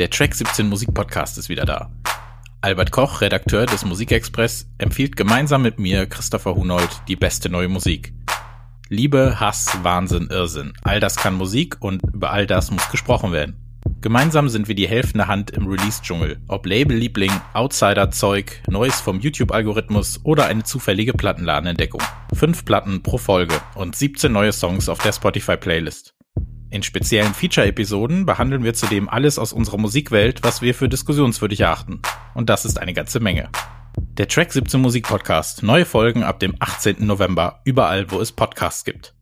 [0.00, 1.90] Der Track 17 Musik Podcast ist wieder da.
[2.62, 8.14] Albert Koch, Redakteur des Musikexpress, empfiehlt gemeinsam mit mir, Christopher Hunold, die beste neue Musik.
[8.88, 10.72] Liebe, Hass, Wahnsinn, Irrsinn.
[10.80, 13.56] All das kann Musik und über all das muss gesprochen werden.
[14.00, 16.40] Gemeinsam sind wir die helfende Hand im Release-Dschungel.
[16.48, 22.02] Ob Label-Liebling, Outsider-Zeug, Neues vom YouTube-Algorithmus oder eine zufällige Plattenladenentdeckung.
[22.32, 26.14] Fünf Platten pro Folge und 17 neue Songs auf der Spotify-Playlist.
[26.72, 32.00] In speziellen Feature-Episoden behandeln wir zudem alles aus unserer Musikwelt, was wir für diskussionswürdig erachten.
[32.32, 33.48] Und das ist eine ganze Menge.
[33.96, 35.64] Der Track 17 Musik Podcast.
[35.64, 37.04] Neue Folgen ab dem 18.
[37.04, 39.14] November, überall, wo es Podcasts gibt.